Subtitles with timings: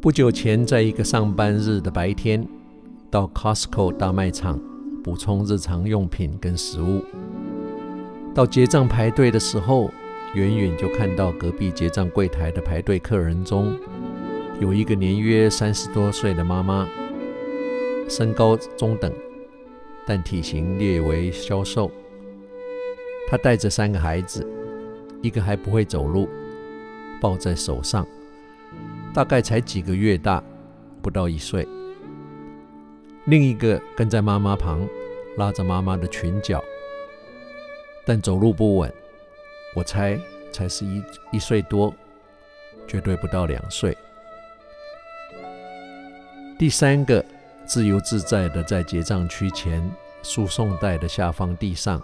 [0.00, 2.46] 不久前，在一个上班日的白天，
[3.10, 4.56] 到 Costco 大卖场
[5.02, 7.02] 补充日常用品跟食物。
[8.32, 9.90] 到结账排队的时候，
[10.34, 13.76] 远远就看到隔壁结账柜台的排队客人中，
[14.60, 16.88] 有一个年约三十多岁的妈妈，
[18.08, 19.12] 身高中等，
[20.06, 21.90] 但体型略为消瘦。
[23.28, 24.46] 她带着三个孩子，
[25.22, 26.28] 一个还不会走路，
[27.20, 28.06] 抱在手上。
[29.18, 30.40] 大概才几个月大，
[31.02, 31.66] 不到一岁。
[33.24, 34.88] 另一个跟在妈妈旁，
[35.36, 36.62] 拉着妈妈的裙角，
[38.06, 38.94] 但走路不稳。
[39.74, 40.16] 我猜
[40.52, 41.92] 才是一一岁多，
[42.86, 43.98] 绝对不到两岁。
[46.56, 47.24] 第三个
[47.66, 49.82] 自由自在的在结账区前
[50.22, 52.00] 输送带的下方地上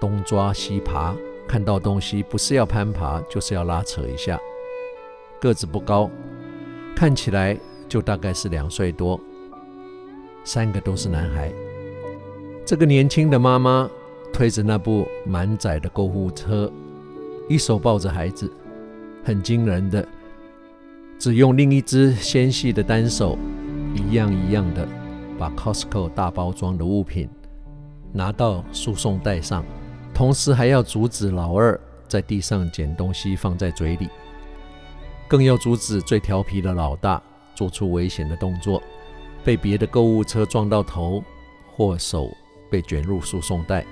[0.00, 1.12] 东抓西爬，
[1.48, 4.38] 看到东西不是要攀爬，就是要拉扯一下。
[5.40, 6.10] 个子不高，
[6.94, 9.18] 看起来就大概是两岁多。
[10.44, 11.50] 三个都是男孩。
[12.66, 13.88] 这个年轻的妈妈
[14.32, 16.70] 推着那部满载的购物车，
[17.48, 18.52] 一手抱着孩子，
[19.24, 20.06] 很惊人的，
[21.18, 23.38] 只用另一只纤细的单手，
[23.94, 24.86] 一样一样的
[25.38, 27.28] 把 Costco 大包装的物品
[28.12, 29.64] 拿到输送带上，
[30.14, 34.08] 同时还要阻止老二在地上捡东西放在嘴里。
[35.30, 37.22] 更要阻止最调皮的老大
[37.54, 38.82] 做出危险的动作，
[39.44, 41.22] 被别的购物车撞到头，
[41.70, 42.28] 或手
[42.68, 43.86] 被卷入输送带。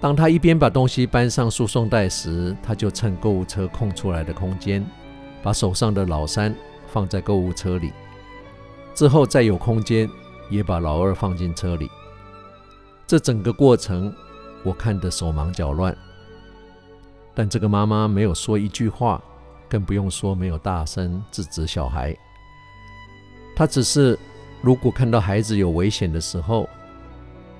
[0.00, 4.84] 当他一边把东西搬上输送带时，他就趁购物车空出来的空间，
[5.40, 6.52] 把手上的老三
[6.88, 7.92] 放在购物车里，
[8.92, 10.10] 之后再有空间，
[10.48, 11.88] 也把老二放进车里。
[13.06, 14.12] 这整个过程，
[14.64, 15.96] 我看得手忙脚乱。
[17.36, 19.22] 但这个妈妈没有说一句话。
[19.70, 22.14] 更不用说没有大声制止小孩，
[23.54, 24.18] 他只是
[24.60, 26.68] 如果看到孩子有危险的时候，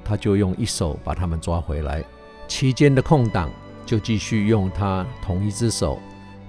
[0.04, 2.04] 他就用一手把他们抓回来，
[2.48, 3.48] 期间的空档
[3.86, 6.00] 就继续用他同一只手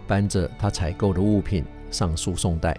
[0.07, 2.75] 搬着他采购的物品上输送带。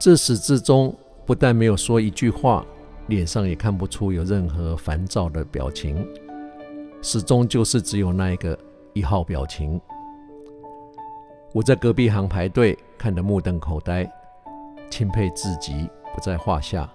[0.00, 0.92] 自始至终
[1.24, 2.66] 不但没有说一句话，
[3.06, 6.04] 脸上也看不出有任何烦躁的表情，
[7.02, 8.58] 始终就是只有那一个
[8.94, 9.80] 一号表情。
[11.54, 14.10] 我在隔壁行排队，看得目瞪口呆，
[14.88, 16.88] 钦佩至极，不在话下。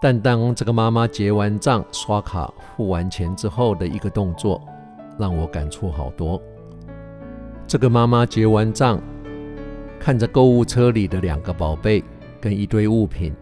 [0.00, 4.58] 但当这个妈妈结完账、刷卡、付完钱之后的一个动作，
[5.18, 6.40] 让我感触好多。
[7.66, 8.98] 这个妈妈结完账，
[10.00, 12.02] 看着购物车里的两个宝贝
[12.40, 13.34] 跟一堆物品，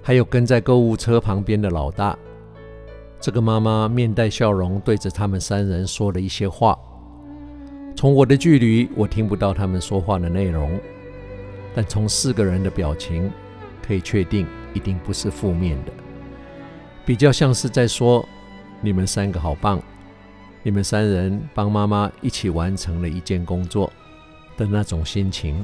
[0.00, 2.16] 还有跟在购物车旁边的老大，
[3.18, 6.78] 这个妈妈面带笑容，对着他们三人说了一些话。
[8.00, 10.80] 从我的距离，我听不到他们说话的内容，
[11.74, 13.30] 但从四个人的表情，
[13.86, 15.92] 可以确定一定不是负面的，
[17.04, 18.26] 比较像是在说
[18.80, 19.78] ：“你们三个好棒，
[20.62, 23.92] 你们三人帮妈妈一起完成了一件工作”
[24.56, 25.62] 的那种心情。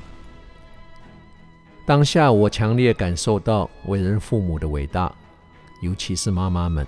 [1.87, 5.11] 当下我强烈感受到为人父母的伟大，
[5.81, 6.87] 尤其是妈妈们，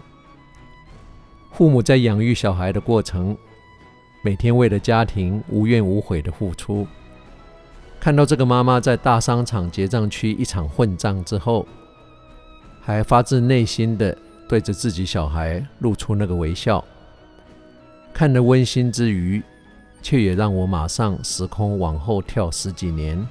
[1.53, 3.35] 父母在养育小孩的过程。
[4.23, 6.87] 每天为了家庭无怨无悔的付出，
[8.01, 11.67] 看到这个妈妈在大商场结账区一场混账之后，
[12.81, 14.17] 还发自内心的
[14.49, 16.85] 对着自己小孩露出那个微笑，
[18.13, 19.41] 看得温馨之余，
[20.03, 23.27] 却也让我马上时空往后跳十几年。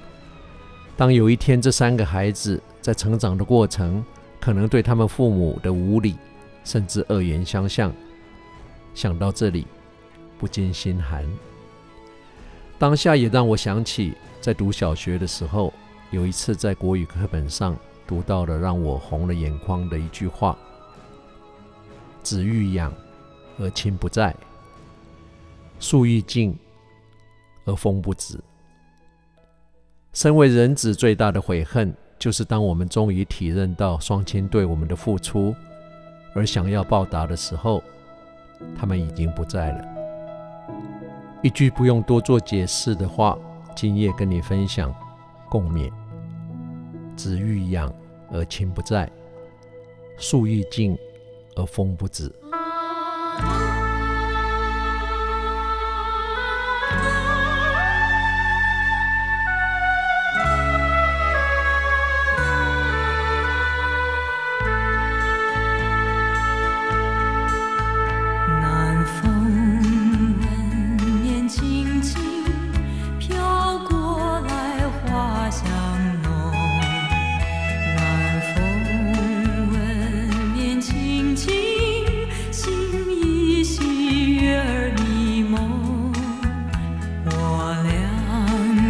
[0.96, 4.02] 当有一天这三个孩子在成长的过程，
[4.40, 6.16] 可能对他们父母的无理
[6.64, 7.92] 甚至恶言相向，
[8.94, 9.66] 想到这里。
[10.38, 11.26] 不禁心寒。
[12.78, 15.72] 当下也让我想起，在读小学的时候，
[16.10, 17.76] 有一次在国语课本上
[18.06, 20.56] 读到了让我红了眼眶的一句话
[22.22, 22.92] ：“子欲养
[23.58, 24.34] 而亲不在，
[25.80, 26.56] 树欲静
[27.64, 28.38] 而风不止。”
[30.14, 35.54] 身为人子，最大的悔恨，就是当我们终于体认到双亲对我们的付出，
[36.34, 37.82] 而想要报答的时候，
[38.76, 39.97] 他们已经不在了。
[41.40, 43.38] 一句不用多做解释的话，
[43.76, 44.92] 今夜跟你分享，
[45.48, 45.88] 共勉。
[47.16, 47.92] 子欲养
[48.32, 49.08] 而亲不在，
[50.16, 50.98] 树欲静
[51.54, 52.34] 而风不止。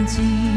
[0.08, 0.47] 自。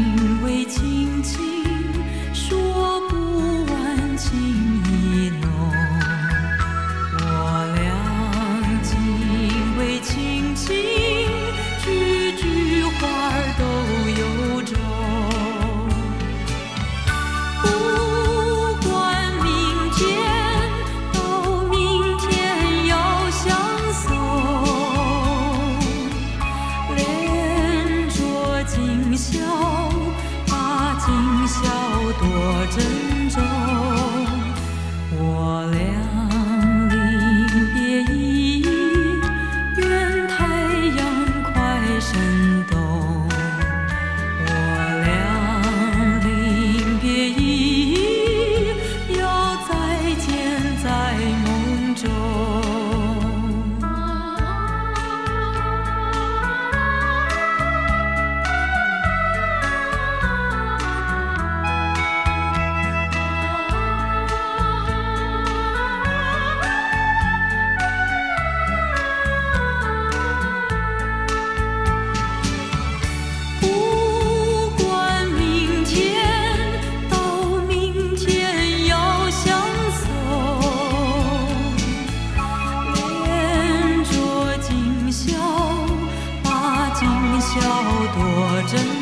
[88.62, 89.01] curtain.